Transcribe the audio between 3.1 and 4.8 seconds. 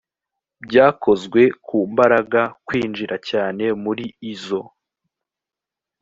cyane muri izo